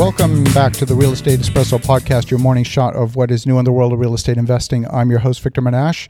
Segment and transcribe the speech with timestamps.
[0.00, 3.58] Welcome back to the Real Estate Espresso Podcast, your morning shot of what is new
[3.58, 4.88] in the world of real estate investing.
[4.88, 6.08] I'm your host, Victor Menasce.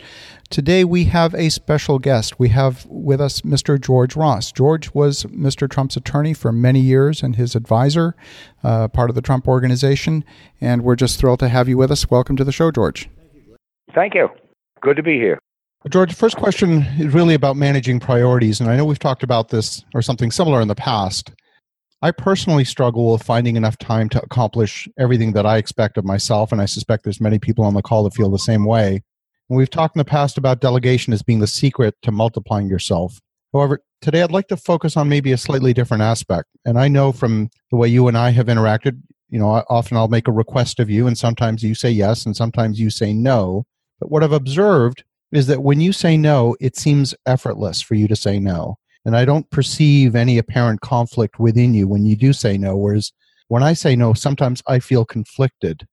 [0.49, 2.39] Today we have a special guest.
[2.39, 3.81] We have with us Mr.
[3.81, 4.53] George Ross.
[4.53, 5.69] George was Mr.
[5.69, 8.15] Trump's attorney for many years and his advisor,
[8.63, 10.25] uh, part of the Trump organization.
[10.61, 12.09] And we're just thrilled to have you with us.
[12.09, 13.11] Welcome to the show, George.
[13.93, 14.29] Thank you.
[14.83, 15.41] Good to be here.
[15.89, 18.61] George, first question is really about managing priorities.
[18.61, 21.33] And I know we've talked about this or something similar in the past.
[22.03, 26.51] I personally struggle with finding enough time to accomplish everything that I expect of myself,
[26.51, 29.03] and I suspect there's many people on the call that feel the same way.
[29.51, 33.21] And we've talked in the past about delegation as being the secret to multiplying yourself.
[33.53, 36.49] However, today I'd like to focus on maybe a slightly different aspect.
[36.65, 40.09] And I know from the way you and I have interacted, you know, often I'll
[40.09, 43.67] make a request of you, and sometimes you say yes, and sometimes you say no.
[44.01, 48.09] But what I've observed is that when you say no, it seems effortless for you
[48.09, 48.79] to say no.
[49.05, 52.77] And I don't perceive any apparent conflict within you when you do say no.
[52.77, 53.13] Whereas
[53.49, 55.87] when I say no, sometimes I feel conflicted.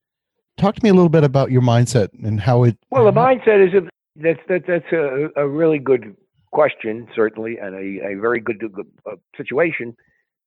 [0.57, 2.77] Talk to me a little bit about your mindset and how it.
[2.91, 6.15] Well, the mindset is a, that's that, that's a, a really good
[6.51, 8.61] question, certainly, and a, a very good
[9.05, 9.95] uh, situation.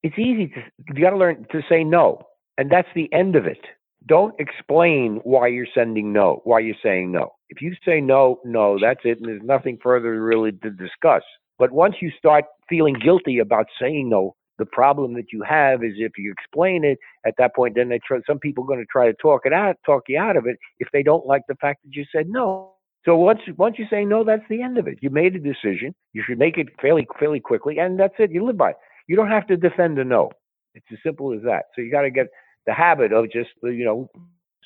[0.03, 0.63] It's easy to
[0.95, 2.23] you got to learn to say no,
[2.59, 3.61] and that's the end of it.
[4.07, 7.33] Don't explain why you're sending no, why you're saying no.
[7.51, 11.23] If you say no, no, that's it, and there's nothing further really to discuss.
[11.61, 15.93] But once you start feeling guilty about saying no, the problem that you have is
[15.99, 18.87] if you explain it at that point, then they try, some people are going to
[18.91, 21.55] try to talk it out, talk you out of it if they don't like the
[21.57, 22.73] fact that you said no.
[23.05, 24.99] So once once you say no, that's the end of it.
[25.03, 25.95] You made a decision.
[26.15, 28.31] You should make it fairly fairly quickly, and that's it.
[28.31, 28.77] You live by it.
[29.07, 30.31] You don't have to defend a no.
[30.75, 31.65] It's as simple as that.
[31.75, 32.27] So you got to get
[32.67, 34.11] the habit of just you know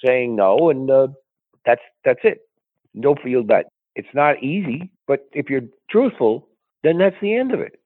[0.05, 1.09] saying no, and uh,
[1.67, 2.39] that's that's it.
[2.93, 3.67] No feel bad.
[3.97, 6.49] It's not easy, but if you're truthful,
[6.85, 7.81] then that's the end of it.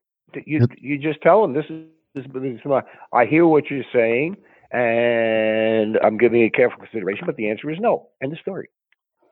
[0.44, 2.82] You you just tell them this is this, is my,
[3.12, 4.36] I hear what you're saying,
[4.72, 8.08] and I'm giving it careful consideration, but the answer is no.
[8.22, 8.68] End of story.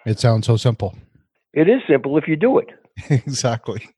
[0.07, 0.95] It sounds so simple.
[1.53, 2.69] It is simple if you do it.
[3.11, 3.89] exactly.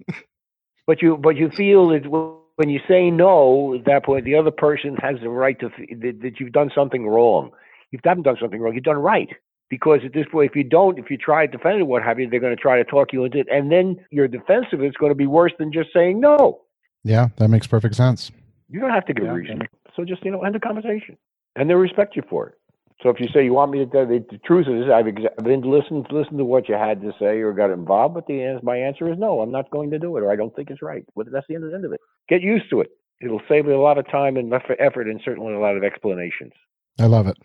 [0.87, 2.09] But you but you feel that
[2.57, 6.21] when you say no, at that point the other person has the right to that,
[6.23, 7.51] that you've done something wrong.
[7.91, 8.75] You haven't done something wrong.
[8.75, 9.29] You've done right
[9.69, 12.19] because at this point, if you don't, if you try to defend it, what have
[12.19, 14.93] you, they're going to try to talk you into it, and then your defensive is
[14.99, 16.61] going to be worse than just saying no.
[17.05, 18.31] Yeah, that makes perfect sense.
[18.69, 19.63] You don't have to give yeah, reason,
[19.97, 21.17] so just you know end the conversation,
[21.57, 22.55] and they respect you for it.
[23.03, 25.31] So if you say you want me to, tell the, the truth is I've, exa-
[25.39, 28.43] I've been listened listen to what you had to say or got involved, but the
[28.43, 29.41] answer, my answer is no.
[29.41, 31.05] I'm not going to do it, or I don't think it's right.
[31.15, 32.01] But that's the end of the end of it.
[32.29, 32.91] Get used to it.
[33.21, 36.53] It'll save you a lot of time and effort, and certainly a lot of explanations.
[36.99, 37.37] I love it.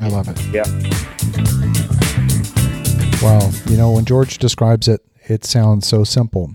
[0.00, 0.40] I love it.
[0.52, 0.64] Yeah.
[3.22, 3.50] Wow.
[3.66, 6.54] You know, when George describes it, it sounds so simple.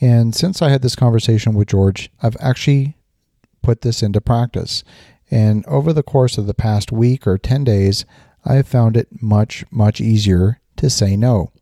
[0.00, 2.96] And since I had this conversation with George, I've actually
[3.62, 4.84] put this into practice.
[5.30, 8.04] And over the course of the past week or 10 days,
[8.44, 11.52] I have found it much, much easier to say no.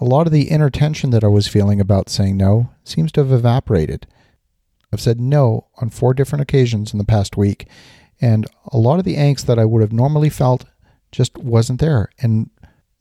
[0.00, 3.20] A lot of the inner tension that I was feeling about saying no seems to
[3.20, 4.06] have evaporated.
[4.92, 7.68] I've said no on four different occasions in the past week,
[8.20, 10.64] and a lot of the angst that I would have normally felt
[11.12, 12.10] just wasn't there.
[12.20, 12.50] And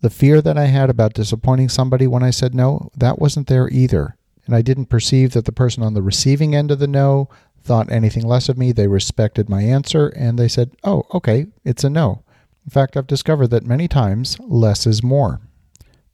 [0.01, 3.69] the fear that I had about disappointing somebody when I said no, that wasn't there
[3.69, 4.15] either.
[4.45, 7.29] And I didn't perceive that the person on the receiving end of the no
[7.61, 8.71] thought anything less of me.
[8.71, 12.23] They respected my answer and they said, oh, okay, it's a no.
[12.65, 15.41] In fact, I've discovered that many times less is more.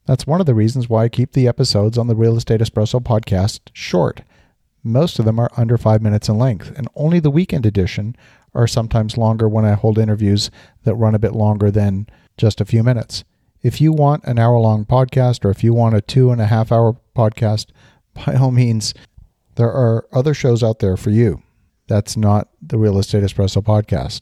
[0.06, 3.02] That's one of the reasons why I keep the episodes on the Real Estate Espresso
[3.02, 4.22] podcast short.
[4.84, 8.16] Most of them are under five minutes in length, and only the weekend edition
[8.56, 10.50] are sometimes longer when I hold interviews
[10.84, 12.08] that run a bit longer than
[12.38, 13.24] just a few minutes.
[13.62, 16.48] If you want an hour long podcast or if you want a two and a
[16.48, 17.68] half hour podcast,
[18.26, 18.94] by all means,
[19.56, 21.42] there are other shows out there for you.
[21.88, 24.22] That's not the Real Estate Espresso podcast.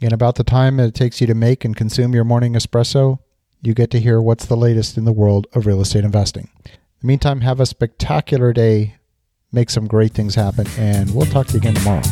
[0.00, 3.18] In about the time it takes you to make and consume your morning espresso,
[3.62, 6.50] you get to hear what's the latest in the world of real estate investing.
[6.66, 6.70] In
[7.00, 8.96] the meantime, have a spectacular day,
[9.52, 12.02] make some great things happen, and we'll talk to you again tomorrow.